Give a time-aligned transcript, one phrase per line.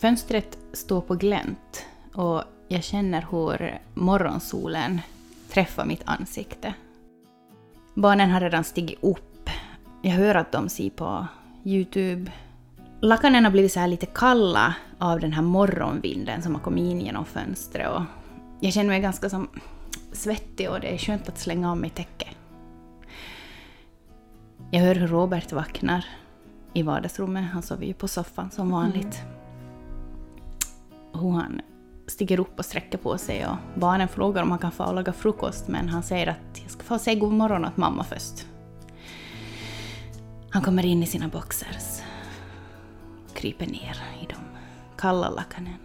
[0.00, 5.00] Fönstret står på glänt och jag känner hur morgonsolen
[5.48, 6.74] träffar mitt ansikte.
[7.94, 9.50] Barnen har redan stigit upp.
[10.02, 11.26] Jag hör att de ser på
[11.64, 12.32] Youtube.
[13.00, 17.00] Lakanen har blivit så här lite kalla av den här morgonvinden som har kommit in
[17.00, 17.88] genom fönstret.
[17.88, 18.02] Och
[18.60, 19.48] jag känner mig ganska som
[20.12, 22.36] svettig och det är skönt att slänga av mig täcket.
[24.70, 26.04] Jag hör hur Robert vaknar
[26.74, 27.50] i vardagsrummet.
[27.52, 29.22] Han sover ju på soffan som vanligt
[31.18, 31.60] hur han
[32.06, 35.12] stiger upp och sträcker på sig och barnen frågar om han kan få och laga
[35.12, 38.46] frukost men han säger att jag ska få säga god morgon åt mamma först.
[40.50, 42.02] Han kommer in i sina boxers.
[43.34, 44.36] Kryper ner i de
[44.98, 45.78] kalla lakanen.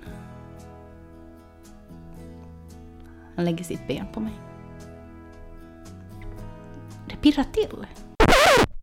[3.35, 4.33] Han lägger sitt ben på mig.
[7.09, 7.85] Det pirrar till.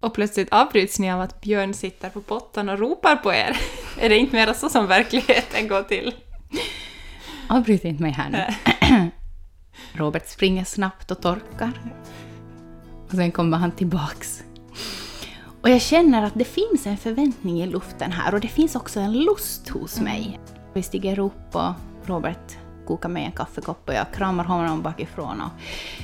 [0.00, 3.56] Och plötsligt avbryts ni av att Björn sitter på pottan och ropar på er.
[4.00, 6.14] är det inte mer så som verkligheten går till?
[7.52, 9.10] Avbryt inte mig här nu.
[9.92, 11.72] Robert springer snabbt och torkar.
[13.08, 14.44] Och sen kommer han tillbaks.
[15.62, 19.00] Och jag känner att det finns en förväntning i luften här och det finns också
[19.00, 20.40] en lust hos mig.
[20.74, 21.72] Vi stiger upp och
[22.06, 25.40] Robert kokar mig en kaffekopp och jag kramar honom bakifrån.
[25.40, 25.50] Och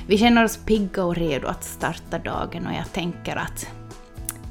[0.07, 3.67] vi känner oss pigga och redo att starta dagen och jag tänker att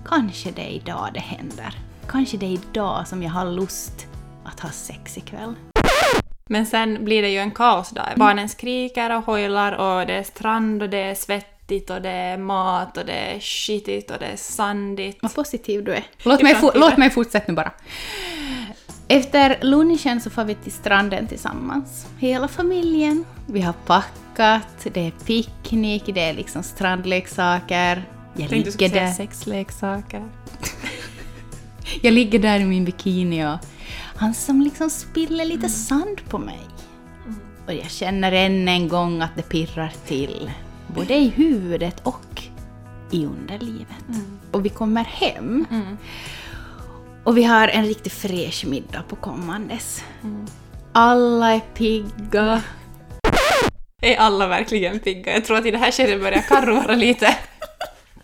[0.05, 1.75] kanske det är idag det händer.
[2.09, 4.07] Kanske det är idag som jag har lust
[4.45, 5.55] att ha sex ikväll.
[6.49, 8.09] Men sen blir det ju en kaosdag.
[8.17, 12.39] Barnen skriker och hojlar och det är strand och det är svettigt och det är
[12.39, 15.19] mat och det är skitigt och det är sandigt.
[15.21, 16.05] Vad positiv du är.
[16.23, 17.73] Låt mig, låt mig fortsätta nu bara.
[19.09, 22.07] Efter lunchen så får vi till stranden tillsammans.
[22.19, 23.25] Hela familjen.
[23.47, 28.05] Vi har packat, det är picknick, det är liksom strandleksaker.
[28.37, 30.25] Jag tänkte du ligger, säga där, sexleksaker.
[32.03, 33.59] jag ligger där i min bikini och
[34.19, 36.61] han som liksom spiller lite sand på mig.
[37.67, 40.51] Och jag känner än en gång att det pirrar till.
[40.87, 42.43] Både i huvudet och
[43.11, 44.07] i underlivet.
[44.53, 45.67] Och vi kommer hem.
[47.25, 50.05] Och vi har en riktigt fräsch middag på kommandes.
[50.93, 52.63] Alla är pigga.
[54.03, 55.33] Är alla verkligen pigga?
[55.33, 57.37] Jag tror att i det här skedet börjar Karro vara lite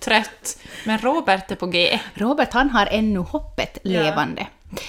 [0.00, 0.58] trött.
[0.86, 2.00] Men Robert är på G.
[2.14, 4.46] Robert han har ännu hoppet levande.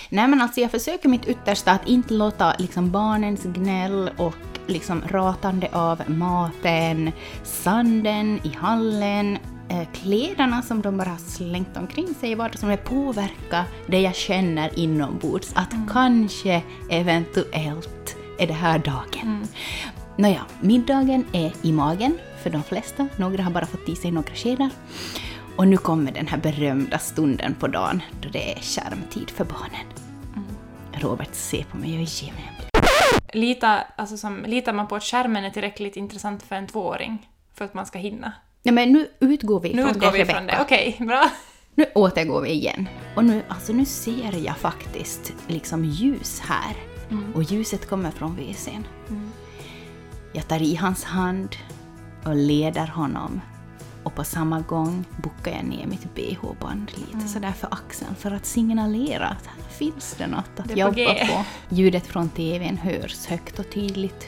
[0.09, 4.35] Nej men alltså jag försöker mitt yttersta att inte låta liksom barnens gnäll och
[4.67, 7.11] liksom ratande av maten,
[7.43, 9.37] sanden i hallen,
[9.69, 14.79] eh, kläderna som de bara har slängt omkring sig i vardagsrummet påverka det jag känner
[14.79, 15.51] inombords.
[15.55, 19.47] Att kanske, eventuellt, är det här dagen.
[20.17, 23.07] Nåja, middagen är i magen för de flesta.
[23.17, 24.69] Några har bara fått i sig några skedar.
[25.57, 29.85] Och nu kommer den här berömda stunden på dagen då det är skärmtid för barnen.
[30.93, 32.69] Robert ser på mig och ger mig en blick.
[33.33, 37.65] Lita, alltså som, litar man på att skärmen är tillräckligt intressant för en tvååring för
[37.65, 38.33] att man ska hinna?
[38.63, 40.57] Nej men nu utgår vi Nu från utgår det, vi från det.
[40.61, 41.29] Okej, bra.
[41.75, 42.89] Nu återgår vi igen.
[43.15, 46.75] Och nu, alltså nu ser jag faktiskt liksom ljus här.
[47.35, 48.87] Och ljuset kommer från WCn.
[50.33, 51.55] Jag tar i hans hand
[52.25, 53.41] och leder honom.
[54.03, 58.45] Och på samma gång buckar jag ner mitt bh-band lite sådär för axeln för att
[58.45, 61.27] signalera att här finns det något att Det på jobba G.
[61.29, 61.45] på.
[61.75, 64.27] Ljudet från TVn hörs högt och tydligt.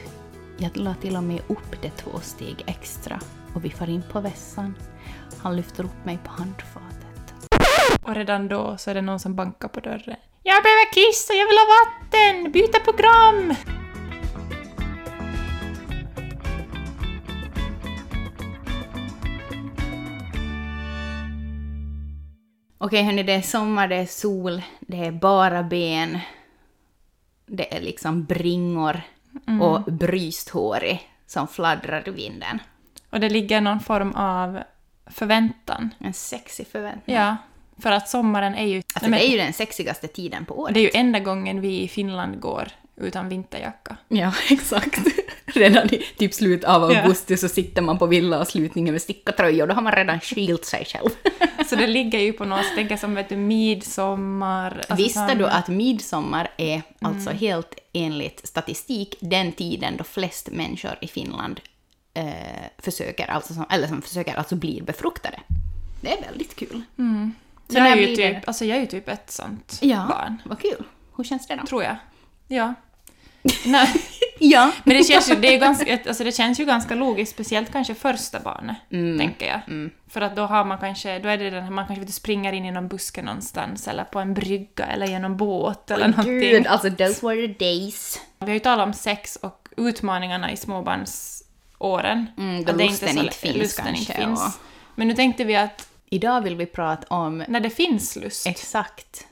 [0.58, 3.20] Jag la till och med upp det två steg extra
[3.54, 4.74] och vi far in på vässan.
[5.42, 7.50] Han lyfter upp mig på handfatet.
[8.02, 10.16] Och redan då så är det någon som bankar på dörren.
[10.42, 12.52] Jag behöver kissa, jag vill ha vatten!
[12.52, 13.75] Byta program!
[22.78, 26.18] Okej hörni, det är sommar, det är sol, det är bara ben.
[27.46, 29.00] Det är liksom bringor
[29.60, 32.60] och brysthårig som fladdrar i vinden.
[33.10, 34.60] Och det ligger någon form av
[35.06, 35.94] förväntan.
[35.98, 37.16] En sexig förväntning.
[37.16, 37.36] Ja,
[37.78, 38.82] för att sommaren är ju...
[38.94, 40.74] Alltså men det är ju den sexigaste tiden på året.
[40.74, 43.96] det är ju enda gången vi i Finland går utan vinterjacka.
[44.08, 44.98] Ja, exakt.
[45.54, 47.00] Redan i typ slut av Ja.
[47.02, 50.84] augusti så sitter man på villavslutningen med stickartröja och då har man redan skilt sig
[50.84, 51.08] själv.
[51.66, 54.76] Så det ligger ju på något tänker som vet du, midsommar...
[54.78, 60.98] alltså Visste du att midsommar är alltså helt enligt statistik den tiden då flest människor
[61.00, 61.60] i Finland
[62.14, 62.24] eh,
[62.78, 65.40] försöker, alltså som, eller som försöker, alltså blir befruktade?
[66.00, 66.82] Det är väldigt kul.
[67.68, 70.60] Så Jag är, ju typ, alltså jag är ju typ ett sånt Ja, barn, vad
[70.60, 70.84] kul.
[71.16, 71.66] Hur känns det då?
[71.66, 71.96] tror jag.
[72.48, 72.74] Ja.
[73.66, 73.94] Nej,
[74.38, 74.72] ja.
[74.84, 77.94] Men det känns, ju, det, är ganska, alltså det känns ju ganska logiskt, speciellt kanske
[77.94, 79.18] första barnet, Mm.
[79.18, 79.90] tänker jag.
[80.08, 82.52] För att då har man kanske, då är det den här, man kanske vet, springer
[82.52, 86.40] in i någon buske någonstans, eller på en brygga, eller genom båt, eller någonting.
[86.40, 88.20] Gud, alltså those were the days.
[88.38, 92.26] Vi har ju talat om sex och utmaningarna i småbarnsåren.
[92.38, 94.40] Mm, då Att lusten så- inte finns lusten kanske, inte finns.
[94.46, 94.60] och-
[94.94, 99.26] Men nu tänkte vi att Idag vill vi prata om när det finns lust, exakt.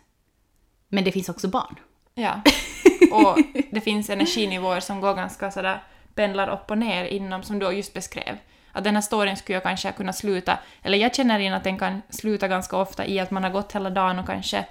[0.89, 1.75] Men det finns också barn.
[2.15, 2.41] ja,
[3.15, 3.39] och
[3.71, 5.83] det finns energinivåer som går ganska sådär,
[6.15, 8.39] pendlar upp och ner inom, som du just beskrev.
[8.73, 11.79] Att den här storyn skulle jag kanske kunna sluta, eller jag känner in att den
[11.79, 14.67] kan sluta ganska ofta i att man har gått hela dagen och kanske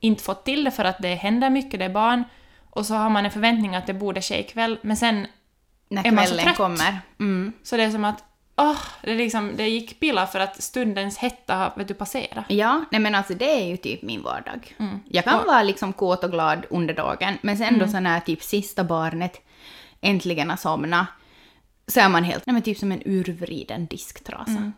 [0.00, 2.24] inte fått till det för att det händer mycket, det är barn,
[2.70, 5.26] och så har man en förväntning att det borde ske ikväll, men sen
[5.90, 6.56] När Är man så trött?
[6.56, 6.98] kommer.
[7.20, 7.52] Mm.
[7.62, 8.24] Så det är som att,
[8.58, 12.44] åh, det, liksom, det gick pilla för att stundens hetta har vet du, passerat.
[12.48, 14.74] Ja, nej men alltså det är ju typ min vardag.
[14.78, 15.00] Mm.
[15.08, 18.20] Jag kan Och- vara liksom kåt och glad under dagen, men sen då så när
[18.20, 19.40] typ sista barnet
[20.00, 21.06] äntligen har somnat,
[21.86, 24.72] så är man helt, nej men typ som en urvriden disktrasa.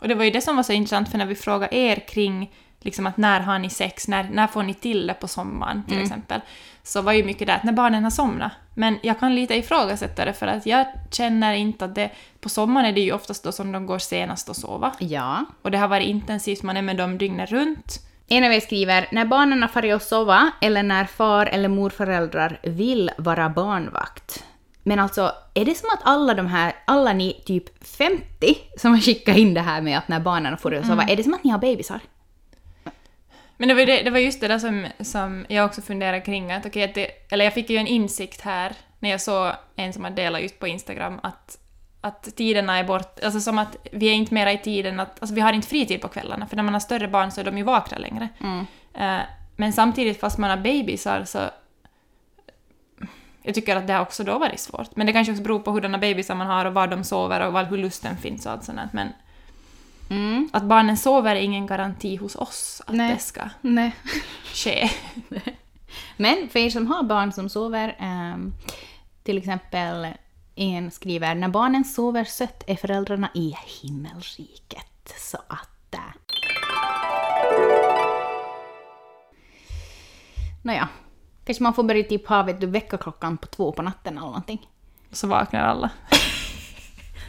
[0.00, 2.52] Och det var ju det som var så intressant, för när vi frågade er kring
[2.80, 6.02] liksom att när har ni sex, när, när får ni till det på sommaren till
[6.02, 6.40] exempel,
[6.84, 8.52] så var ju mycket det att när barnen har somnat.
[8.74, 12.10] Men jag kan lite ifrågasätta det för att jag känner inte att det...
[12.40, 14.92] På sommaren är det ju oftast då som de går senast och sova.
[14.98, 15.44] Ja.
[15.62, 18.00] Och det har varit intensivt, man är med dem dygnet runt.
[18.28, 22.60] En av er skriver, när barnen har farit och sova eller när far eller morföräldrar
[22.62, 24.44] vill vara barnvakt.
[24.82, 29.00] Men alltså, är det som att alla de här, alla ni typ 50 som har
[29.00, 31.44] skickat in det här med att när barnen får och sova, är det som att
[31.44, 32.00] ni har bebisar?
[33.56, 36.52] Men det var, det, det var just det där som, som jag också funderade kring.
[36.52, 40.04] Att, okej, det, eller jag fick ju en insikt här när jag såg en som
[40.04, 41.58] hade delat just på Instagram att,
[42.00, 43.20] att tiderna är bort.
[43.24, 45.20] Alltså som att vi är inte mera i tiden att...
[45.20, 47.44] Alltså vi har inte fritid på kvällarna, för när man har större barn så är
[47.44, 48.28] de ju vakna längre.
[48.94, 49.20] Eh,
[49.56, 51.38] men samtidigt, fast man har bebisar så...
[53.42, 54.96] Jag tycker att det har också då varit svårt.
[54.96, 57.52] Men det kanske också beror på hurdana bebisar man har och var de sover och
[57.52, 58.92] var, hur lusten finns och allt sånt.
[58.92, 59.08] Men
[60.10, 60.48] Mm.
[60.52, 63.14] att barnen sover är ingen garanti hos oss att Nej.
[63.14, 63.94] det ska Nej.
[64.52, 64.90] ske.
[66.16, 68.54] Men för er som har barn som sover, ehm,
[69.22, 70.06] till exempel
[70.54, 75.14] en skriver när barnen sover sött är föräldrarna i himmelriket.
[75.16, 75.94] Så att...
[75.94, 76.00] Äh.
[80.62, 80.88] Nåja,
[81.44, 84.68] kanske man får börja typ ha vet du, väckarklockan på två på natten eller någonting.
[85.12, 85.90] Så vaknar alla.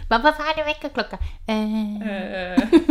[0.09, 1.17] Varför har du väckarklocka?
[1.47, 2.69] Eh.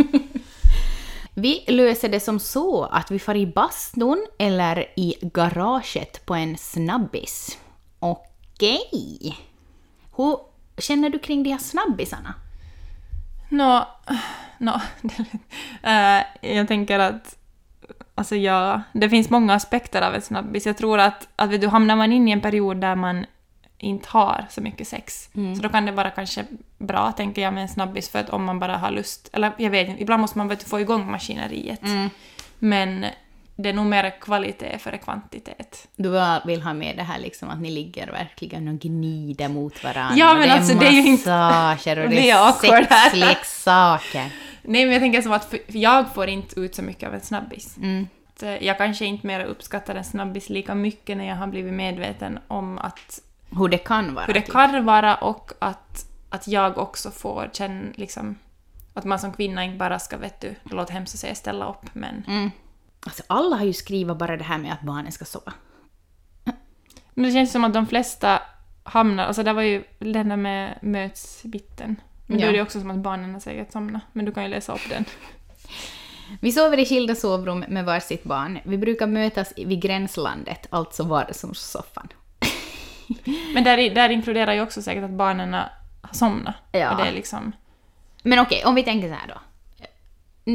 [1.37, 6.57] Vi löser det som så att vi far i bastun eller i garaget på en
[6.57, 7.57] snabbis.
[7.99, 9.37] Okej.
[10.15, 10.37] Hur
[10.77, 12.33] känner du kring de här snabbisarna?
[13.49, 13.87] Nå,
[14.57, 14.81] nå.
[15.83, 17.37] Eh, jag tänker att
[18.15, 20.65] alltså ja, det finns många aspekter av ett snabbis.
[20.65, 23.25] Jag tror att, att du, hamnar man in i en period där man
[23.77, 26.45] inte har så mycket sex, så då kan det vara kanske
[26.77, 29.69] bra, tänker jag, med en snabbis för att om man bara har lust, eller jag
[29.69, 31.81] vet inte, ibland måste man vet, få igång maskineriet.
[32.59, 33.05] Men
[33.55, 35.87] det är nog mer kvalitet före kvantitet.
[35.95, 36.09] Du
[36.45, 40.15] vill ha med det här liksom att ni ligger verkligen och gnider mot varandra.
[40.17, 44.31] Ja, men det alltså, det är ju inte- massager och Det är sexleksaker.
[44.61, 47.77] Nej, men jag tänker som att jag får inte ut så mycket av en snabbis.
[47.77, 48.07] Mm.
[48.61, 52.77] Jag kanske inte mer uppskattar en snabbis lika mycket när jag har blivit medveten om
[52.77, 53.21] att,
[53.57, 54.25] Hur det kan vara.
[54.25, 54.51] hur det typ.
[54.51, 58.35] kan vara och att, att jag också får känna liksom,
[58.93, 61.69] att man som kvinna inte bara ska, vet du, det låter hemskt att säga ställa
[61.69, 62.51] upp, men, Mm.
[63.05, 65.53] Alltså alla har ju skrivit bara det här med att barnen ska sova.
[67.13, 68.41] men det känns som att de flesta
[68.83, 71.95] hamnar, alltså det var ju den där med mötsbitten.
[72.27, 72.49] Men då Ja.
[72.49, 74.89] är det också som att barnen har säkert somnat, men du kan ju läsa upp
[74.89, 75.05] den.
[76.41, 78.59] Vi sover i skilda sovrum med varsitt barn.
[78.65, 82.07] Vi brukar mötas vid gränslandet, alltså vardagsrumssoffan.
[83.53, 85.69] Men där, där inkluderar ju också säkert att barnen har
[86.11, 86.55] somnat.
[86.71, 86.91] Ja.
[86.91, 87.51] Och det är liksom...
[88.23, 89.39] Men okej, om vi tänker så här då.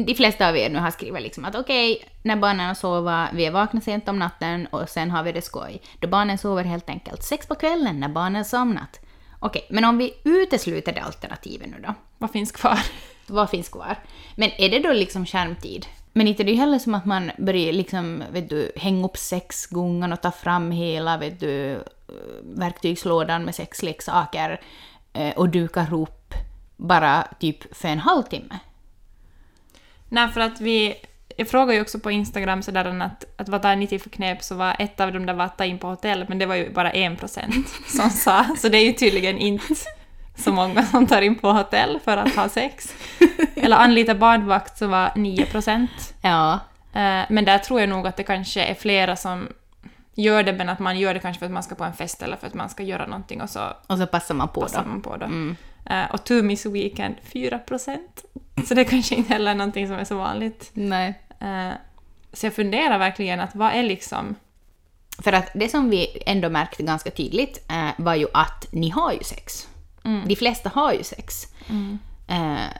[0.05, 3.45] De flesta av er nu har skrivit liksom att okej, när barnen har sovit, vi
[3.45, 5.81] är vakna sent om natten och sen har vi det skoj.
[5.99, 8.99] Då barnen sover helt enkelt sex på kvällen när barnen somnat.
[9.39, 11.93] Okej, men om vi utesluter det alternativet nu då?
[12.17, 12.79] Vad finns kvar?
[13.27, 13.95] Vad finns kvar?
[14.35, 15.85] Men är det då liksom skärmtid?
[16.13, 20.13] Men inte det är heller som att man börjar liksom, vet du, hänga upp sexgungan
[20.13, 21.83] och ta fram hela, vet du,
[22.43, 26.33] verktygslådan med sexleksaker leksaker och dukar upp
[26.77, 28.59] bara typ för en halvtimme.
[30.09, 30.95] Nej, för att vi...
[31.37, 34.43] Jag frågade ju också på Instagram sådär att, att vad tar ni till för knep
[34.43, 36.55] så var ett av dem där var att ta in på hotell, men det var
[36.55, 38.45] ju bara en procent som sa.
[38.57, 39.75] Så det är ju tydligen inte
[40.35, 42.93] så många som tar in på hotell för att ha sex.
[43.55, 46.13] Eller anlita badvakt så var 9 procent.
[46.21, 46.53] Ja.
[46.93, 49.47] Eh, Men där tror jag nog att det kanske är flera som
[50.15, 52.21] gör det men att man gör det kanske för att man ska på en fest
[52.21, 54.83] eller för att man ska göra någonting och så Och så passar man på passar
[54.83, 54.89] då.
[54.89, 55.25] man på då.
[55.25, 55.55] Mm.
[55.85, 57.97] Eh, och two miss weekend 4%.
[58.67, 60.69] Så det är kanske inte heller någonting som är så vanligt.
[60.73, 61.21] Nej.
[61.39, 61.71] Eh,
[62.33, 64.35] så jag funderar verkligen att vad är liksom...
[65.23, 67.65] För att det som vi ändå märkte ganska tydligt
[67.97, 69.67] var ju att ni har ju sex.
[70.03, 71.47] De flesta har ju sex.
[72.27, 72.77] Eh,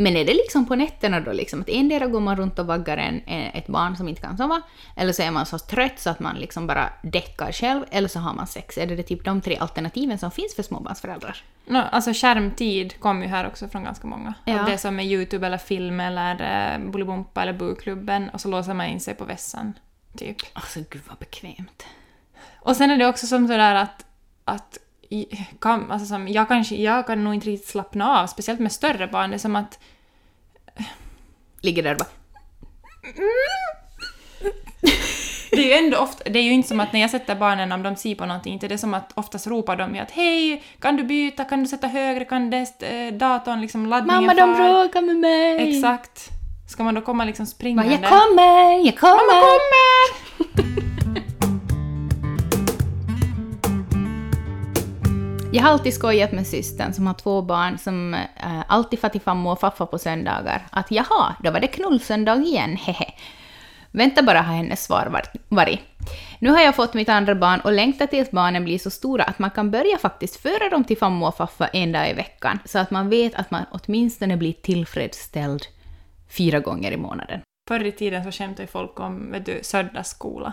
[0.00, 2.96] men är det liksom på nätterna då liksom att endera går man runt och vaggar
[2.96, 4.62] en, eh, ett barn som inte kan sova,
[4.96, 8.18] eller så är man så trött så att man liksom bara däckar själv, eller så
[8.18, 8.78] har man sex.
[8.78, 11.42] Är det, det typ de tre alternativen som finns för småbarnsföräldrar?
[11.66, 14.34] No, alltså skärmtid kommer ju här också från ganska många.
[14.44, 14.62] Ja.
[14.62, 18.86] Det som är YouTube eller film eller eh, Bolibompa eller Bokklubben och så låser man
[18.86, 19.72] in sig på vässan.
[20.16, 20.36] Typ.
[20.52, 21.86] Alltså gud vad bekvämt.
[22.60, 24.04] Och sen är det också som sådär att,
[24.44, 24.78] att
[25.60, 29.06] kan, alltså som, jag, kanske, jag kan nog inte riktigt slappna av, speciellt med större
[29.06, 29.30] barn.
[29.30, 29.78] Det är som att
[31.60, 32.08] Ligger där och bara
[35.50, 37.72] det är ju ändå ofta, det är ju inte som att när jag sätter barnen
[37.72, 40.10] om de ser på någonting, inte det är som att oftast ropar de ju att
[40.10, 44.34] hej, kan du byta, kan du sätta högre, kan det, eh, datorn liksom laddningen Mamma
[44.34, 45.76] de far?" bråkar med mig!
[45.76, 46.28] Exakt.
[46.68, 47.92] Ska man då komma liksom springande?
[47.92, 49.16] jag kommer, jag kommer!
[49.16, 50.27] Mamma kommer!
[55.52, 59.20] Jag har alltid skojat med systern som har två barn som äh, alltid far till
[59.20, 63.12] farmor och farfar på söndagar att jaha, då var det knullsöndag igen, hehe.
[63.90, 65.80] Vänta bara har hennes svar varit-.
[66.38, 69.38] Nu har jag fått mitt andra barn och längtar tills barnen blir så stora att
[69.38, 72.78] man kan börja faktiskt föra dem till farmor och farfar en dag i veckan så
[72.78, 75.62] att man vet att man åtminstone blir tillfredsställd
[76.30, 77.40] fyra gånger i månaden.
[77.68, 80.52] Förr i tiden så skämtade folk om vet du, söndagsskola.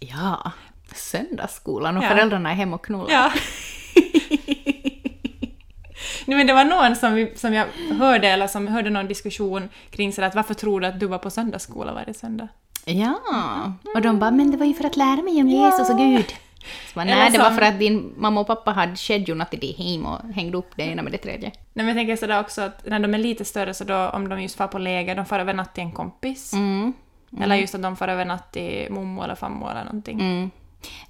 [0.00, 0.52] Ja,
[0.94, 2.08] söndagsskolan och Ja.
[2.08, 3.10] föräldrarna är hemma och knullar.
[3.12, 3.32] Ja.
[6.28, 7.66] Nej, men det var någon som, vi, som jag
[7.98, 11.18] hörde, eller som hörde någon diskussion kring sådär att varför tror du att du var
[11.18, 12.48] på söndagsskola varje söndag?
[12.84, 13.20] Ja,
[13.94, 16.26] och de bara “men det var ju för att lära mig om Jesus och Gud”.
[16.94, 20.06] Så Nej, det var för att din mamma och pappa hade kedjorna till dig hem
[20.06, 21.48] och hängde upp det ena med det tredje.
[21.48, 24.28] Nej, men jag tänker sådär också att när de är lite större så då, om
[24.28, 26.52] de just far på läger, de far över natt till en kompis.
[26.52, 26.92] Mm.
[27.40, 30.20] Eller just att de far över natt till mommo eller farmor eller någonting.
[30.20, 30.50] Mm.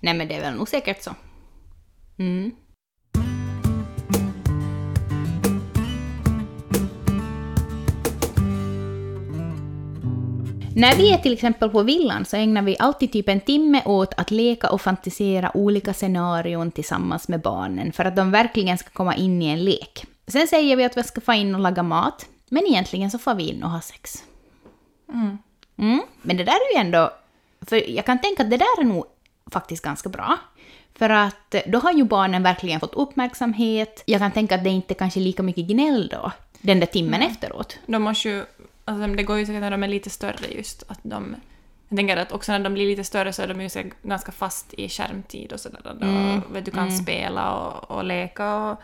[0.01, 1.11] Nej men det är väl nog säkert så.
[2.19, 2.53] Mm.
[10.79, 14.15] När vi är till exempel på villan så ägnar vi alltid typ en timme åt
[14.17, 19.15] att leka och fantisera olika scenarion tillsammans med barnen för att de verkligen ska komma
[19.15, 20.05] in i en lek.
[20.27, 23.35] Sen säger vi att vi ska få in och laga mat, men egentligen så får
[23.35, 24.25] vi in och ha sex.
[25.79, 26.03] Mm.
[26.23, 27.11] Men det där är ju ändå...
[27.61, 29.05] För jag kan tänka att det där är nog
[29.51, 30.37] faktiskt ganska bra.
[30.95, 34.03] För att då har ju barnen verkligen fått uppmärksamhet.
[34.07, 37.23] Jag kan tänka att det inte kanske är lika mycket gnäll då, den där timmen
[37.23, 37.79] efteråt.
[37.87, 38.45] De måste ju,
[38.89, 41.37] alltså det går ju säkert när de är lite större just att de
[41.89, 44.75] jag tänker att också när de blir lite större så är de ju ganska fast
[44.75, 45.81] i skärmtid och sådär.
[45.85, 48.81] Då Mm, du kan spela och, och leka och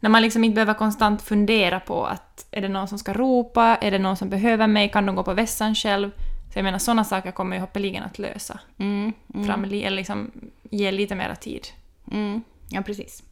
[0.00, 3.76] när man liksom inte behöver konstant fundera på att är det någon som ska ropa,
[3.80, 6.10] är det någon som behöver mig, kan de gå på vässan själv?
[6.52, 8.60] Så jag menar sådana saker kommer ju hoppeligen att lösa.
[8.78, 9.12] Mm,
[9.46, 10.30] Fram, eller liksom
[10.70, 11.66] ge lite mera tid.
[12.12, 13.22] mm, ja, precis.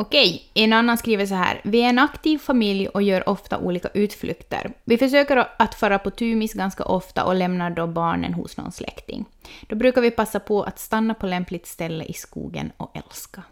[0.00, 1.60] Okej, en annan skriver så här.
[1.64, 4.72] Vi är en aktiv familj och gör ofta olika utflykter.
[4.84, 9.24] Vi försöker att fara på tumis ganska ofta och lämnar då barnen hos någon släkting.
[9.68, 13.42] Då brukar vi passa på att stanna på lämpligt ställe i skogen och älska.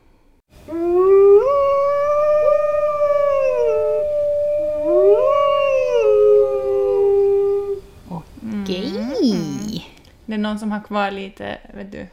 [8.63, 9.87] Okej.
[10.27, 12.07] Det är någon som har kvar lite, vet du,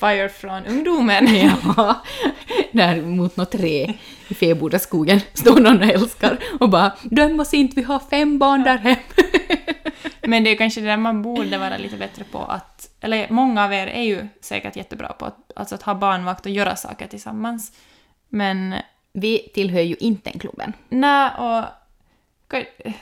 [0.00, 1.26] fire från ungdomen.
[1.76, 2.02] Ja,
[2.76, 3.94] där mot något trä
[4.28, 8.62] i Febodaskogen står någon och älskar och bara ”döm oss inte, vi har fem barn
[8.62, 8.96] där hem”.
[10.26, 12.90] Men det är kanske det där man borde vara lite bättre på att...
[13.00, 16.52] Eller många av er är ju säkert jättebra på att, alltså att ha barnvakt och
[16.52, 17.72] göra saker tillsammans.
[18.28, 18.74] Men
[19.12, 20.72] Vi tillhör ju inte den klubben.
[20.88, 21.64] nej, och...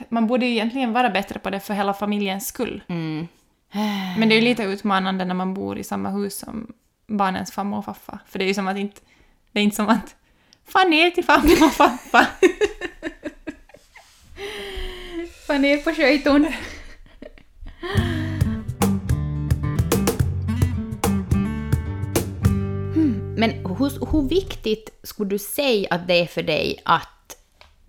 [0.09, 2.83] Man borde ju egentligen vara bättre på det för hela familjens skull.
[2.89, 3.29] Mm.
[4.19, 6.73] Men det är ju lite utmanande när man bor i samma hus som
[7.07, 8.19] barnens farmor och farfar.
[8.27, 9.01] För det är ju som att inte...
[9.53, 10.17] Det är inte som att...
[10.65, 12.27] Fan ner till farmor och farfar!
[15.47, 16.47] Fan ner på sköjton.
[22.95, 27.37] Hmm, Men hur, hur viktigt skulle du säga att det är för dig att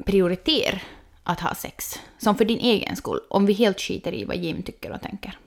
[0.06, 0.80] prioritera
[1.24, 2.00] att ha sex?
[2.18, 5.38] Som för din egen skull, om vi helt skiter i vad Jim tycker och tänker.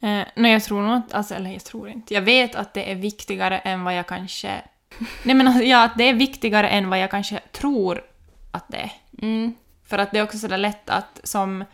[0.00, 2.14] Eh, nej, jag tror nog att, alltså, eller jag tror inte.
[2.14, 4.62] Jag vet att det är viktigare än vad jag kanske...
[5.22, 8.02] Nej men alltså, ja, det är viktigare än vad jag kanske tror
[8.50, 8.92] att det är.
[9.22, 9.54] Mm.
[9.86, 11.64] För att det är också sådär lätt att som...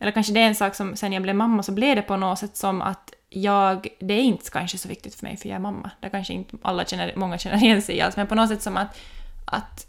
[0.00, 2.16] Eller kanske det är en sak som sen jag blev mamma så blev det på
[2.16, 5.56] något sätt som att jag, det är inte kanske så viktigt för mig för jag
[5.56, 5.90] är mamma.
[6.00, 8.62] Det kanske inte alla känner, många känner igen sig i alls, men på något sätt
[8.62, 8.98] som att,
[9.44, 9.86] att,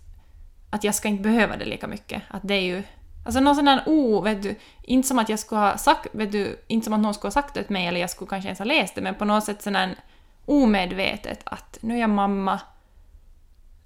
[0.69, 2.21] att jag ska inte behöva det lika mycket.
[2.27, 2.83] Att det är ju
[3.25, 6.31] Alltså någon sån där oh, vet du, inte som att jag skulle ha sagt, vet
[6.31, 8.47] du, inte som att någon skulle ha sagt det till mig eller jag skulle kanske
[8.47, 9.95] ens ha läst det, men på något sätt sån där
[10.45, 12.59] omedvetet att nu är jag mamma.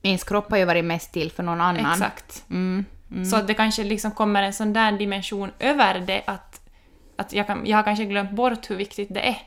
[0.03, 1.91] Ens kropp har ju varit mest till för någon annan.
[1.91, 2.43] Exakt.
[2.49, 3.25] Mm, mm.
[3.25, 6.61] Så att det kanske liksom kommer en sån där dimension över det att,
[7.15, 9.37] att jag, kan, jag har kanske glömt bort hur viktigt det är.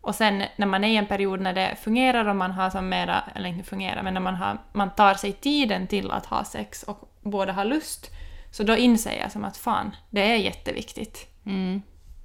[0.00, 2.88] Och sen när man är i en period när det fungerar och man har som
[2.88, 6.44] mera, eller inte fungerar, men när man, har, man tar sig tiden till att ha
[6.44, 8.10] sex och båda har lust,
[8.50, 11.26] så då inser jag som att fan, det är jätteviktigt.
[11.46, 11.82] Mm.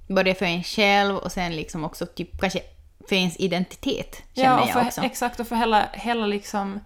[0.08, 2.60] Både för en själv och sen liksom också typ kanske
[3.08, 5.02] för ens identitet, känner Ja, och jag för, också.
[5.02, 6.80] exakt, och för hela, hela liksom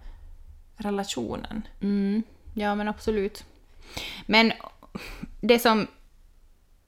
[0.81, 1.67] relationen.
[1.81, 2.23] Mm,
[2.53, 3.43] ja, men absolut.
[4.25, 4.53] Men
[5.41, 5.87] det som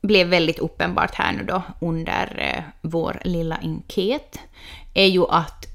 [0.02, 4.40] blev väldigt uppenbart här nu då under eh, vår lilla enkät
[4.94, 5.66] är ju att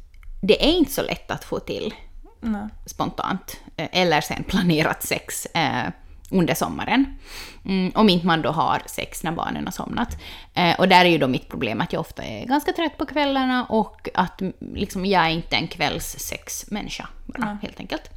[0.43, 1.95] det är inte så lätt att få till
[2.41, 2.69] Nej.
[2.87, 5.89] spontant eh, eller sen planerat sex eh,
[6.31, 7.19] under sommaren.
[7.65, 10.17] Mm, om inte man då har sex när barnen har somnat.
[10.55, 13.07] Eh, och där är ju då mitt problem att jag ofta är ganska trött på
[13.07, 17.57] kvällarna och att mm, liksom, jag är inte en kvällssexmänniska bara, Ja.
[17.63, 18.11] helt enkelt.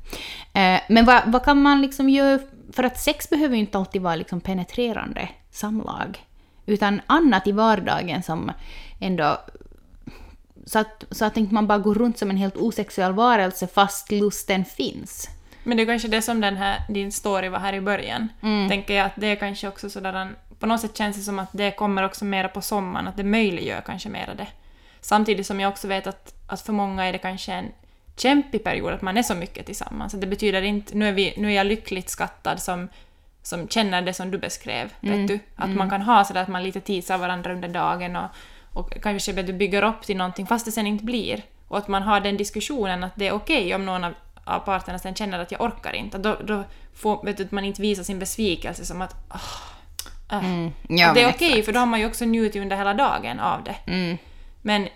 [0.54, 2.40] Eh, men vad, vad kan man liksom göra?
[2.74, 6.26] För att sex behöver ju inte alltid vara liksom penetrerande samlag.
[6.66, 8.52] Utan annat i vardagen som
[9.00, 9.38] ändå
[10.66, 14.12] så att, så att inte man bara går runt som en helt osexuell varelse fast
[14.12, 15.30] lusten finns.
[15.64, 18.30] Men det är kanske det som den här, din story var här i början.
[18.42, 18.70] Mm.
[18.70, 21.50] Tänker jag att det är kanske också sådär, på något sätt känns det som att
[21.52, 24.48] det kommer också mera på sommaren, att det möjliggör kanske mera det.
[25.02, 27.72] Samtidigt som jag också vet att, att för många är det kanske en
[28.18, 30.12] kämpig period att man är så mycket tillsammans.
[30.12, 32.90] Så det betyder inte, nu är, vi, nu är jag lyckligt skattad som,
[33.44, 35.40] som känner det som du beskrev, vet du?
[35.56, 38.30] Att man kan ha sådär att man lite teasar varandra under dagen och,
[38.74, 41.42] och kanske du, bygger upp till någonting fast det sen inte blir.
[41.68, 45.00] Och att man har den diskussionen att det är okej om någon av, av parterna
[45.00, 46.18] sen känner att jag orkar inte.
[46.18, 49.40] Då, då får vet du, man inte visar sin besvikelse som att ah,
[50.32, 50.46] äh.
[50.46, 50.72] Mm.
[50.90, 51.66] Ja, det är okej, exakt.
[51.66, 53.76] för då har man ju också njutit under hela dagen av det.
[53.88, 54.18] Mm.
[54.62, 54.88] Men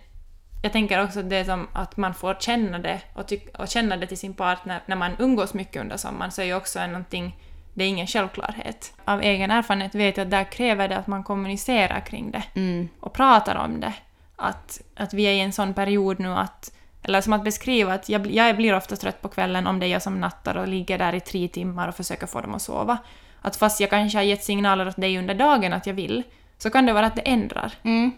[0.64, 3.98] jag tänker också att det är som att man får känna det och, och känna
[3.98, 7.38] det till sin partner när man umgås mycket under sommaren så är ju också någonting,
[7.74, 8.94] det är ingen självklarhet.
[9.06, 12.90] Av egen erfarenhet vet jag att där kräver det att man kommunicerar kring det Mm.
[13.00, 13.94] och pratar om det.
[14.36, 16.72] Att, att vi är i en sån period nu att
[17.08, 19.88] eller som att beskriva att jag, jag blir ofta trött på kvällen om det är
[19.88, 22.98] jag som nattar och ligger där i tre timmar och försöker få dem att sova.
[23.42, 26.24] Att fast jag kanske har gett signaler åt dig under dagen att jag vill,
[26.58, 27.74] så kan det vara att det ändrar.
[27.84, 28.12] Mm.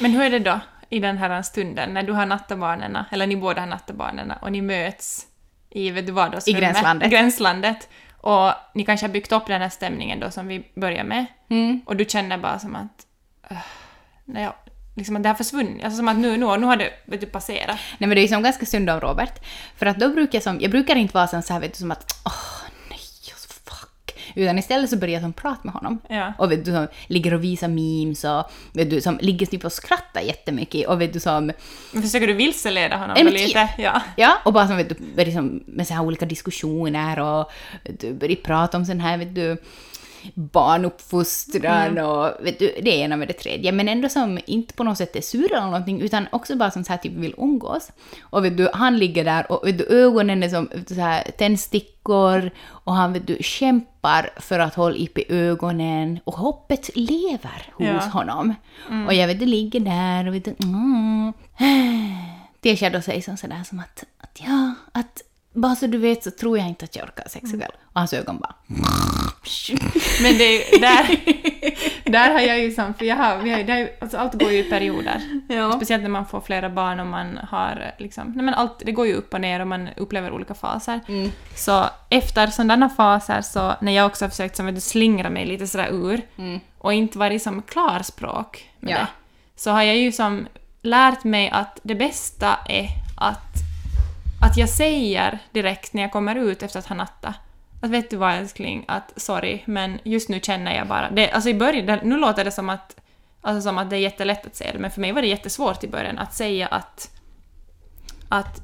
[0.00, 3.36] Men hur är det då i den här stunden när du har nattabarnen, eller ni
[3.36, 5.26] båda har nattabarnen och ni möts
[5.70, 7.10] i vet du vad I gränslandet.
[7.10, 7.88] gränslandet
[8.26, 11.80] och ni kanske har byggt upp den här stämningen då som vi börjar med Mm.
[11.86, 13.06] och du känner bara som att
[13.52, 13.58] uh,
[14.24, 14.54] nej, jag-
[14.96, 17.26] liksom att det har försvunnit, alltså som att nu, nu, nu har det vet du,
[17.26, 17.76] passerat.
[17.98, 19.44] Nej men det är ju som ganska synd om Robert.
[19.76, 21.78] För att då brukar jag som, jag brukar inte vara som så här vet du
[21.78, 22.55] som att fuck.
[24.36, 25.98] Utan istället så börjar jag som prata med honom.
[26.08, 26.32] Ja.
[26.38, 29.72] Och vet du som ligger och visar memes och vet du som ligger typ och
[29.72, 31.52] skrattar jättemycket och vet du som
[31.92, 33.46] försöker du vilseleda honom men typ.
[33.46, 33.68] lite?
[33.78, 34.02] Ja.
[34.16, 37.50] Ja, och bara som vet du, med så här olika diskussioner och
[37.84, 39.56] vet du, börjar prata om sån här vet du
[40.34, 44.98] barnuppfostran och vet du, det ena med det tredje, men ändå som inte på något
[44.98, 47.92] sätt är sur eller någonting, utan också bara som så här typ vill umgås.
[48.20, 51.22] Och vet du, han ligger där och vet du, ögonen är som du, så här
[51.38, 57.72] tändstickor och han vet du, kämpar för att hålla upp i ögonen och hoppet lever
[57.72, 58.00] hos Ja.
[58.12, 58.54] honom.
[59.06, 61.32] Och jag vet du, ligger där och vet du, mm.
[62.60, 65.22] Tisha då säger som sådär som att, att ja, att
[65.56, 67.70] bara så du vet så tror jag inte att jag orkar sex ikväll.
[67.84, 68.54] Och hans ögon bara...
[70.22, 71.20] Men det är där,
[72.10, 74.16] där har jag ju som, för jag har, vi har, ju- det är ju, alltså
[74.18, 75.40] allt går ju i perioder.
[75.48, 75.72] Ja.
[75.72, 79.06] Speciellt när man får flera barn och man har liksom, nej men allt, det går
[79.06, 81.00] ju upp och ner och man upplever olika faser.
[81.08, 81.30] Mm.
[81.56, 85.88] Så efter sådana faser så, när jag också har försökt som slingra mig lite sådär
[85.92, 86.60] ur Mm.
[86.78, 88.98] och inte varit som klarspråk med Ja.
[88.98, 89.06] det,
[89.56, 90.46] så har jag ju som
[90.82, 93.54] lärt mig att det bästa är att,
[94.42, 97.34] att jag säger direkt när jag kommer ut efter att ha nattat
[97.80, 101.10] att vet du vad älskling, att sorry, men just nu känner jag bara...
[101.10, 102.96] Det, alltså i början, nu låter det som att,
[103.40, 105.84] alltså som att det är jättelätt att säga det, men för mig var det jättesvårt
[105.84, 107.10] i början att säga att,
[108.28, 108.62] att,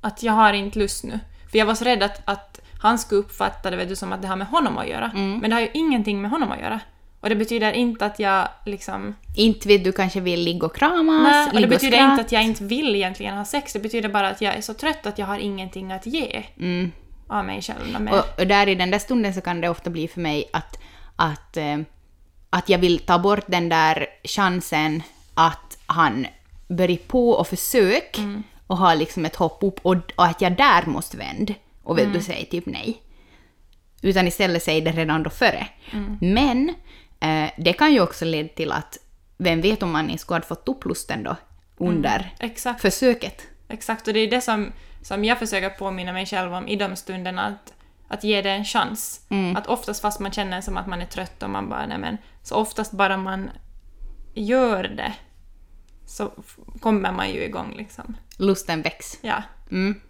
[0.00, 1.20] att jag har inte lust nu.
[1.50, 4.22] För jag var så rädd att, att han skulle uppfatta det vet du, som att
[4.22, 5.10] det har med honom att göra.
[5.14, 5.38] Mm.
[5.38, 6.80] Men det har ju ingenting med honom att göra.
[7.22, 9.16] Och det betyder inte att jag liksom...
[9.36, 12.10] Inte vet du kanske vill ligga och kramas, Nej, och det betyder skratta.
[12.10, 13.72] inte att jag inte vill egentligen ha sex.
[13.72, 16.42] Det betyder bara att jag är så trött att jag har ingenting att ge.
[16.60, 16.92] Mm.
[17.28, 18.08] av mig själv.
[18.12, 20.78] Och, och där i den där stunden så kan det ofta bli för mig att,
[21.16, 21.78] att, eh,
[22.50, 25.02] att jag vill ta bort den där chansen
[25.34, 26.26] att han
[26.68, 28.18] börjar på och försök
[28.66, 32.12] och har liksom ett hopp upp och, och att jag där måste vända och vill
[32.12, 33.02] du säga typ nej.
[34.02, 35.66] Utan istället säger det redan då före.
[36.20, 36.74] Men eh,
[37.56, 38.98] det kan ju också leda till att
[39.38, 41.36] vem vet om man inte skulle ha fått upp lusten då
[41.76, 42.80] under Exakt.
[42.80, 43.46] försöket.
[43.68, 46.96] Exakt, och det är det som, som jag försöker påminna mig själv om i de
[46.96, 47.74] stunderna, att,
[48.08, 49.26] att ge det en chans.
[49.56, 52.18] Att oftast fast man känner som att man är trött och man bara, nej men,
[52.42, 53.50] så oftast bara man
[54.34, 55.12] gör det
[56.06, 56.32] så
[56.80, 58.16] kommer man ju igång liksom.
[58.38, 59.18] Lusten väcks.
[59.22, 59.42] Ja.
[59.70, 60.00] Mm.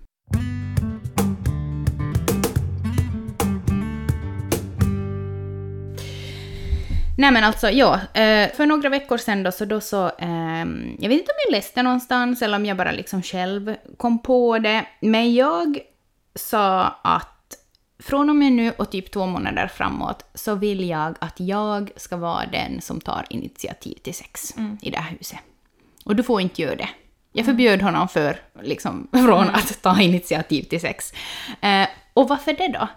[7.18, 7.94] Nej men alltså, ja.
[7.94, 11.53] eh, För några veckor sedan då så, då så ehm, jag vet inte om jag
[11.57, 15.79] läste någonstans eller om jag bara liksom själv kom på det, men jag
[16.35, 17.29] sa att
[17.98, 22.16] från och med nu och typ två månader framåt så vill jag att jag ska
[22.16, 25.38] vara den som tar initiativ till sex i det här huset.
[26.05, 26.88] Och du får inte göra det.
[27.33, 31.12] Jag förbjöd honom för, liksom, från att ta initiativ till sex.
[31.61, 32.88] Eh, och varför det då?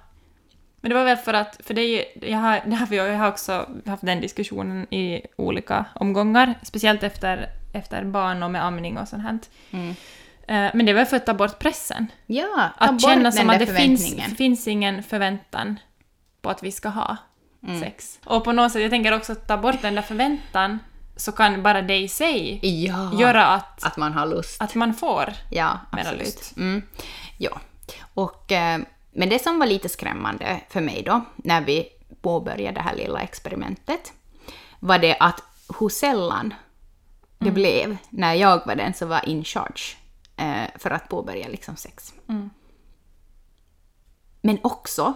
[0.86, 3.28] Men det var väl för att, för det är jag har, det för jag har
[3.28, 9.08] också haft den diskussionen i olika omgångar, speciellt efter, efter barn och med amning och
[9.08, 9.40] sånt här.
[10.48, 12.08] Eh, Men det väl för att ta bort pressen.
[12.26, 15.80] Ja, ta Att bort känna som att det finns, finns ingen förväntan
[16.42, 17.18] på att vi ska ha
[17.82, 18.20] sex.
[18.26, 20.80] Och på något sätt, jag tänker också att ta bort den där förväntan
[21.16, 24.62] så kan bara det i sig Ja, göra att, att man har lust.
[24.62, 26.20] att man får Ja, mera absolut.
[26.26, 26.58] lust.
[26.58, 26.84] Mm.
[27.38, 27.60] Ja.
[28.14, 28.80] Och, eh,
[29.16, 31.88] men det som var lite skrämmande för mig då, när vi
[32.22, 34.14] påbörjade det här lilla experimentet,
[34.80, 35.44] var det att
[35.80, 36.54] hur sällan
[37.38, 39.98] det blev när jag var den som var in charge
[40.38, 42.14] eh, för att påbörja liksom sex.
[44.42, 45.14] Men också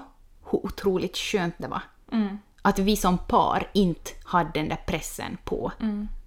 [0.52, 1.82] hur otroligt skönt det var.
[2.62, 5.72] Att vi som par inte hade den där pressen på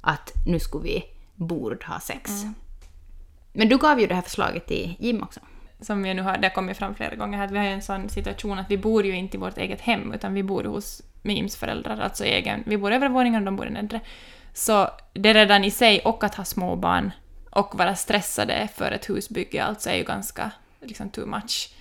[0.01, 1.05] att nu skulle vi
[1.35, 2.31] borde ha sex.
[3.53, 5.41] Men du gav ju det här förslaget till Jim också
[5.83, 7.83] som jag nu har, det har kommit fram flera gånger här, att vi har en
[7.83, 11.03] sån situation att vi bor ju inte i vårt eget hem, utan vi bor hos
[11.23, 14.01] Mims föräldrar, alltså egen, vi bor i våningen och de bor i nedre.
[14.55, 17.11] Så det redan i sig, och att ha småbarn,
[17.51, 21.75] och vara stressade för ett husbygge, alltså är ju ganska liksom too much.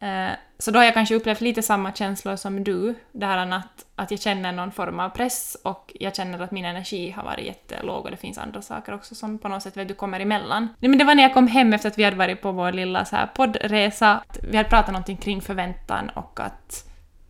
[0.00, 3.86] Eh, så då har jag kanske upplevt lite samma känslor som du, det här att,
[3.96, 7.46] att jag känner någon form av press och jag känner att min energi har varit
[7.46, 10.68] jättelåg och det finns andra saker också som på något sätt vet du, kommer emellan.
[10.78, 12.72] Nej, men det var när jag kom hem efter att vi hade varit på vår
[12.72, 14.22] lilla så här poddresa.
[14.42, 16.84] Vi hade pratat någonting kring förväntan och att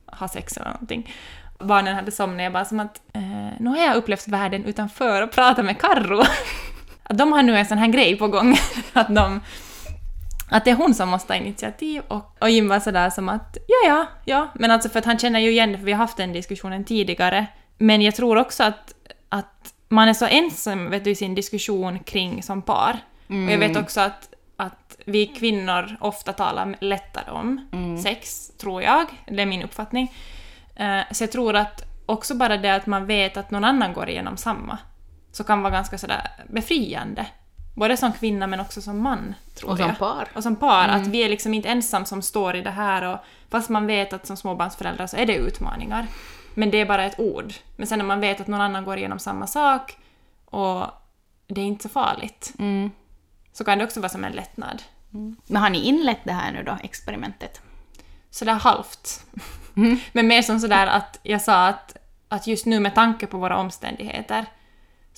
[0.06, 1.14] ha sex eller någonting.
[1.58, 5.30] Barnen hade somnat, jag bara som att eh, nu har jag upplevt världen utanför och
[5.30, 6.22] pratat med Karro.
[7.02, 8.56] att de har nu en sån här grej på gång,
[8.92, 9.40] att de
[10.50, 13.56] att det är hon som måste ta initiativ och, och Jim var sådär som att
[13.68, 15.98] ja, ja, ja, men alltså för att han känner ju igen det för vi har
[15.98, 17.46] haft den diskussionen tidigare.
[17.78, 18.94] Men jag tror också att,
[19.28, 22.98] att man är så ensam vet du, i sin diskussion kring som par.
[23.26, 27.68] Och jag vet också att, att vi kvinnor ofta talar lättare om
[28.02, 29.06] sex, tror jag.
[29.26, 30.12] Det är min uppfattning.
[30.76, 34.08] Eh, så jag tror att också bara det att man vet att någon annan går
[34.08, 34.78] igenom samma,
[35.32, 37.26] så kan vara ganska sådär befriande.
[37.78, 39.98] Både som kvinna men också som man, tror Och som jag.
[39.98, 40.28] par.
[40.34, 43.18] Och som par, att vi är liksom inte ensam som står i det här och
[43.50, 46.06] fast man vet att som småbarnsföräldrar så är det utmaningar.
[46.54, 47.52] Men det är bara ett ord.
[47.76, 49.96] Men sen när man vet att någon annan går igenom samma sak
[50.44, 50.86] och
[51.46, 52.90] det är inte så farligt, Mm.
[53.52, 54.82] så kan det också vara som en lättnad.
[55.46, 57.60] Men har ni inlett det här nu då, experimentet?
[58.30, 59.24] Sådär halvt.
[60.12, 61.96] Men mer som sådär att jag sa att,
[62.28, 64.46] att just nu med tanke på våra omständigheter,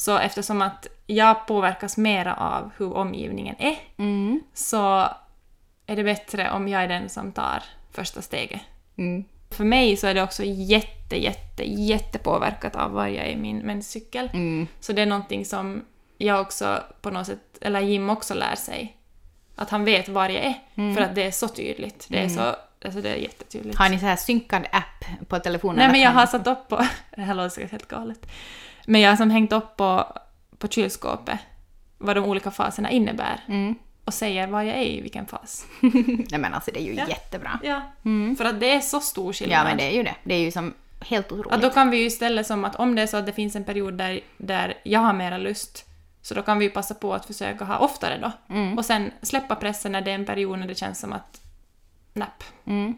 [0.00, 4.40] så eftersom att jag påverkas mera av hur omgivningen är, Mm.
[4.54, 5.08] så
[5.86, 8.60] är det bättre om jag är den som tar första steget.
[8.98, 9.24] Mm.
[9.50, 13.58] För mig så är det också jätte, jätte, jättepåverkat av var jag är i min
[13.58, 14.30] menscykel.
[14.32, 14.66] Mm.
[14.80, 15.84] Så det är någonting som
[16.18, 18.96] jag också på något sätt, eller Jim också lär sig.
[19.56, 20.94] Att han vet var jag är.
[20.94, 22.06] För att det är så tydligt.
[22.08, 23.78] Det är så, alltså det är jättetydligt.
[23.78, 25.76] Har ni så här synkad app på telefonen?
[25.78, 26.76] Nej men jag har satt upp på,
[27.16, 28.26] det här låter helt galet.
[28.90, 30.07] Men jag har som hängt upp på,
[30.59, 31.38] på kylskåpet
[31.98, 33.40] vad de olika faserna innebär.
[33.48, 33.74] Mm.
[34.05, 35.66] Och säger var jag är i vilken fas.
[36.31, 37.09] Nej men alltså det är ju Ja.
[37.09, 37.61] jättebra.
[37.62, 37.83] Ja.
[38.38, 39.59] För att det är så stor skillnad.
[39.59, 40.14] Ja men det är ju det.
[40.24, 41.50] Det är ju som helt otroligt.
[41.50, 43.57] Ja, då kan vi ju istället som att om det är så att det finns
[43.57, 45.85] en period där, där jag har mera lust,
[46.22, 48.55] så då kan vi ju passa på att försöka ha oftare då.
[48.55, 48.79] Mm.
[48.79, 51.40] Och sen släppa pressen när det är en period när det känns som att
[52.14, 52.44] napp.
[52.66, 52.94] Mm.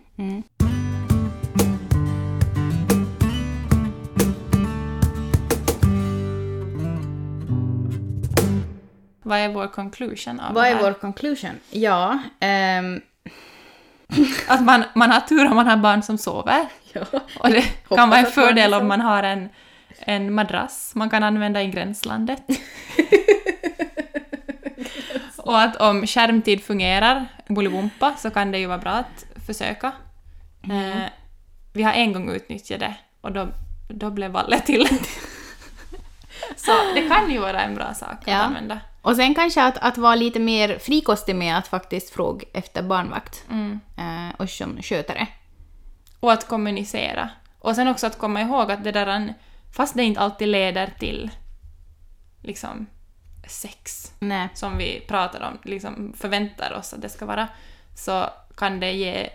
[9.23, 10.83] Vad är vår conclusion av Vad det är här?
[10.83, 11.51] vår conclusion?
[11.71, 13.01] Ja, ehm,
[14.49, 16.67] Att man, man har tur om man har barn som sover.
[16.93, 17.05] Ja.
[17.39, 17.63] Och det
[17.97, 18.89] kan vara en fördel om sover.
[18.89, 19.49] man har en,
[19.99, 22.43] en madrass man kan använda i gränslandet.
[25.37, 29.93] och att om skärmtid fungerar, bolibompa, så kan det ju vara bra att försöka.
[30.65, 30.93] Mm.
[30.93, 31.03] Eh,
[31.73, 33.49] vi har en gång utnyttjat det och då,
[33.89, 34.89] då blev vallet till.
[36.57, 38.37] Så det kan ju vara en bra sak Ja.
[38.37, 38.81] att använda.
[39.03, 43.45] Och sen kanske att, att vara lite mer frikostig med att faktiskt fråga efter barnvakt
[43.51, 43.81] Mm.
[43.99, 45.27] eh, och som skötare.
[46.21, 47.31] Och att kommunicera.
[47.59, 49.35] Och sen också att komma ihåg att det där,
[49.77, 51.31] fast det inte alltid leder till
[52.43, 52.87] liksom
[53.49, 54.49] sex, Nej.
[54.55, 57.49] som vi pratar om, liksom förväntar oss att det ska vara,
[57.95, 59.29] så kan det ge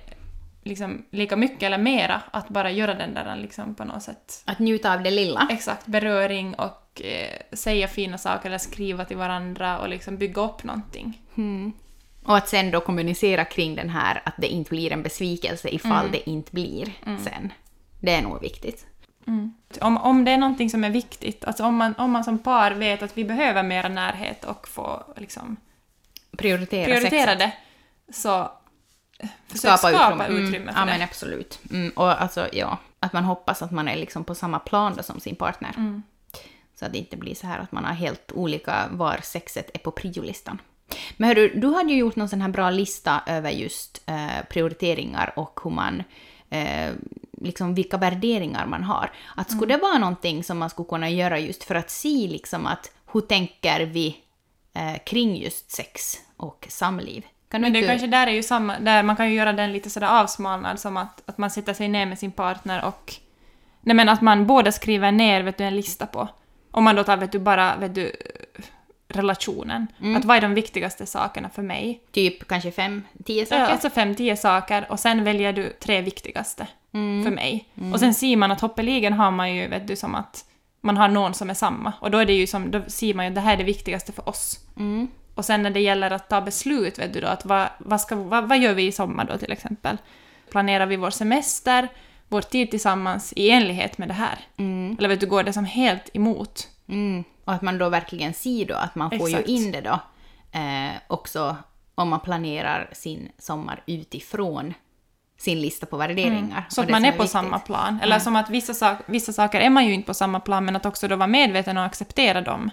[0.67, 4.41] liksom lika mycket eller mera att bara göra den där liksom på något sätt.
[4.45, 5.47] Att njuta av det lilla.
[5.51, 10.63] Exakt, beröring och eh, säga fina saker eller skriva till varandra och liksom bygga upp
[10.63, 11.21] någonting.
[12.23, 16.11] Och att sen då kommunicera kring den här att det inte blir en besvikelse ifall
[16.11, 17.53] det inte blir sen.
[17.99, 18.85] Det är nog viktigt.
[19.81, 22.71] Om, om det är någonting som är viktigt, alltså om man, om man som par
[22.71, 25.57] vet att vi behöver mer närhet och få liksom
[26.37, 27.39] Prioritera, prioritera sexet.
[27.39, 27.51] det,
[28.13, 28.51] så
[29.53, 30.47] Skapa, skapa, utrymme.
[30.47, 30.73] utrymme, Mm.
[30.73, 30.91] för ja, det.
[30.91, 31.59] men absolut.
[31.71, 31.89] Mm.
[31.95, 35.19] Och alltså, ja, att man hoppas att man är liksom på samma plan då som
[35.19, 35.73] sin partner.
[35.77, 36.03] Mm.
[36.79, 39.79] Så att det inte blir så här att man har helt olika var sexet är
[39.79, 40.61] på priolistan.
[41.17, 45.33] Men hörru, du hade ju gjort någon sån här bra lista över just eh, prioriteringar
[45.35, 46.03] och hur man,
[46.49, 46.91] eh,
[47.41, 49.11] liksom vilka värderingar man har.
[49.35, 49.79] Att skulle Mm.
[49.79, 53.21] det vara någonting som man skulle kunna göra just för att se liksom att hur
[53.21, 54.17] tänker vi
[54.73, 57.25] eh, kring just sex och samliv?
[57.49, 57.89] Kan Men det inte...
[57.89, 60.97] kanske där är ju samma, där man kan ju göra den lite sådär avsmalnad som
[60.97, 63.13] att, att man sätter sig ner med sin partner och...
[63.81, 66.27] Nej men att man båda skriver ner vet du, en lista på.
[66.71, 68.11] Om man då tar vet du, bara vet du,
[69.07, 69.87] relationen.
[70.01, 70.15] Mm.
[70.15, 72.01] Att vad är de viktigaste sakerna för mig?
[72.11, 73.61] Typ kanske fem, tio saker?
[73.61, 77.23] Ja, alltså fem, tio saker och sen väljer du tre viktigaste Mm.
[77.23, 77.69] för mig.
[77.93, 80.45] Och sen ser man att hoppeligen har man ju, vet du, som att
[80.81, 81.93] man har någon som är samma.
[81.99, 83.63] Och då är det ju som, då ser man ju att det här är det
[83.63, 84.59] viktigaste för oss.
[85.37, 85.39] Mm.
[85.39, 88.15] Och sen när det gäller att ta beslut, vet du då, att vad, vad, ska,
[88.15, 89.97] vad, vad gör vi i sommar då till exempel?
[90.51, 91.87] Planerar vi vår semester,
[92.29, 94.39] vår tid tillsammans i enlighet med det här?
[94.97, 96.67] Eller vet du, går det som helt emot?
[96.89, 97.23] Mm.
[97.45, 99.49] Och att man då verkligen ser då att man får Exakt.
[99.49, 99.99] ju in det då
[100.59, 101.57] eh, också
[101.95, 104.73] om man planerar sin sommar utifrån
[105.37, 106.65] sin lista på värderingar.
[106.69, 107.31] Så och att man som är på viktigt.
[107.31, 107.99] samma plan.
[108.03, 110.75] Eller som att vissa, sak, vissa saker är man ju inte på samma plan, men
[110.75, 112.69] att också då vara medveten och acceptera dem.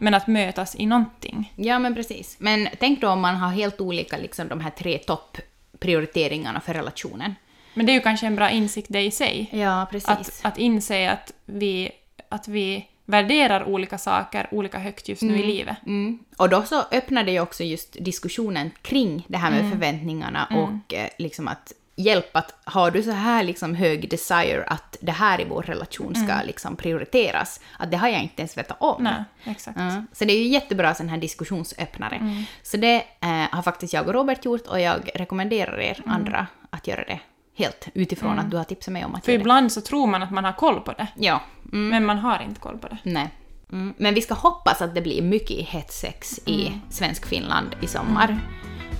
[0.00, 1.52] Men att mötas i någonting.
[1.56, 2.36] Ja, men precis.
[2.38, 7.34] Men tänk då om man har helt olika, liksom de här tre topprioriteringarna för relationen.
[7.74, 9.48] Men det är ju kanske en bra insikt det i sig.
[9.52, 10.08] Ja, precis.
[10.08, 11.90] Att, att inse att vi,
[12.28, 15.76] att vi värderar olika saker olika högt just nu i livet.
[15.86, 16.18] Mm.
[16.36, 19.62] Och då så öppnar det ju också just diskussionen kring det här Mm.
[19.62, 24.64] med förväntningarna och eh, liksom att hjälpa att har du så här liksom hög desire
[24.66, 28.58] att det här i vår relation ska liksom prioriteras, att det har jag inte ens
[28.58, 29.06] vetat om.
[29.06, 29.22] Mm.
[29.44, 29.56] Nej.
[29.76, 32.16] Ja, så det är ju jättebra sån här diskussionsöppnare.
[32.16, 32.44] Mm.
[32.62, 36.16] Så det eh, har faktiskt jag och Robert gjort och jag rekommenderar er Mm.
[36.16, 37.20] andra att göra det
[37.56, 39.42] helt utifrån att du har tipsat mig om att För göra det.
[39.42, 41.40] ibland så tror man att man har koll på det, Ja,
[41.72, 42.98] mm, men man har inte koll på det.
[43.02, 43.28] nej.
[43.72, 43.94] Mm.
[43.96, 46.80] Men vi ska hoppas att det blir mycket hett sex i Mm.
[46.90, 48.38] svensk Finland i sommar.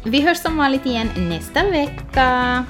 [0.06, 2.64] Vi hörs som vanligt igen nästa vecka.